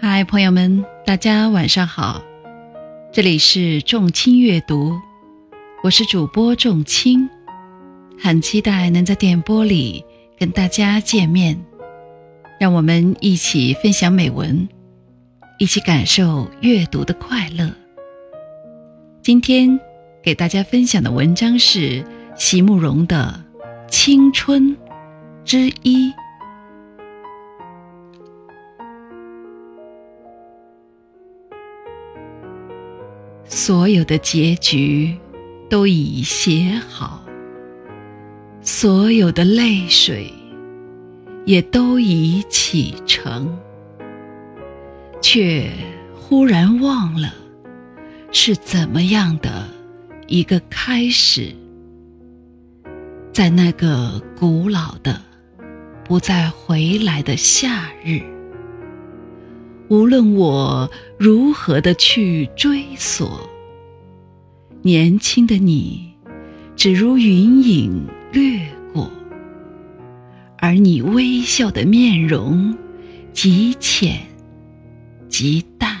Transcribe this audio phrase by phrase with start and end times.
[0.00, 2.20] 嗨，朋友们，大家晚上好，
[3.12, 4.92] 这里是众卿阅读，
[5.84, 7.28] 我是主播众卿，
[8.18, 10.04] 很期待能在电波里
[10.36, 11.56] 跟大家见面，
[12.58, 14.68] 让我们一起分享美文，
[15.58, 17.70] 一起感受阅读的快乐。
[19.22, 19.78] 今天
[20.22, 22.04] 给大家分享的文章是
[22.36, 23.40] 席慕容的
[23.88, 24.70] 《青春》
[25.44, 26.12] 之一。
[33.46, 35.16] 所有的结局
[35.68, 37.24] 都已写好，
[38.60, 40.32] 所有的泪水
[41.44, 43.56] 也都已启程，
[45.20, 45.70] 却
[46.14, 47.32] 忽然忘了
[48.32, 49.68] 是怎么样的
[50.26, 51.54] 一个开始。
[53.32, 55.20] 在那个古老的、
[56.04, 58.33] 不再回来的夏日。
[59.88, 63.48] 无论我如何的去追索，
[64.82, 66.14] 年轻的你，
[66.74, 69.10] 只如云影掠过，
[70.58, 72.74] 而你微笑的面容
[73.32, 74.22] 极浅
[75.28, 75.98] 极淡，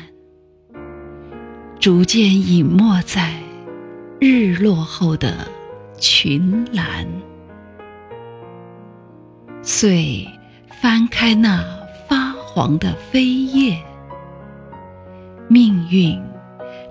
[1.78, 3.38] 逐渐隐没在
[4.18, 5.46] 日落后的
[5.98, 7.06] 群岚。
[9.62, 10.26] 遂
[10.80, 11.73] 翻开那。
[12.54, 13.76] 黄的飞叶，
[15.48, 16.22] 命运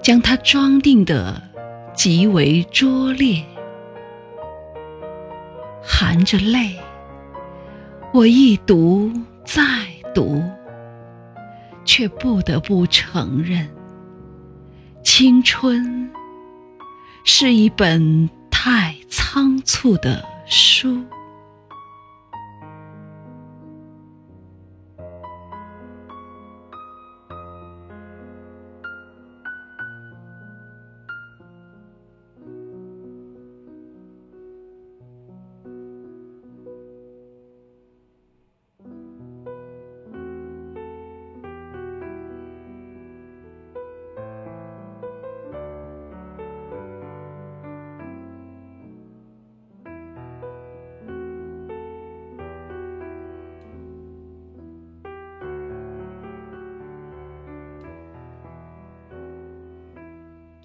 [0.02, 1.42] 将它装订的
[1.94, 3.42] 极为拙劣，
[5.82, 6.78] 含着泪，
[8.12, 9.10] 我一读
[9.46, 9.64] 再
[10.14, 10.44] 读，
[11.86, 13.66] 却不得不承认，
[15.02, 16.12] 青春
[17.24, 21.02] 是一本太仓促的书。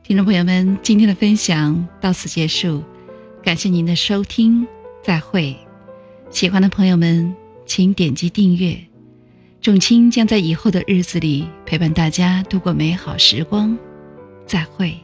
[0.08, 2.82] 听众朋友们，今天的分享到此结束，
[3.42, 4.66] 感谢您的收听，
[5.02, 5.54] 再会。
[6.30, 7.36] 喜欢的朋友们，
[7.66, 8.74] 请点击订阅。
[9.60, 13.76] 仲卿将在以后的日子里陪伴大家度过美好时光，
[14.46, 14.98] 再会。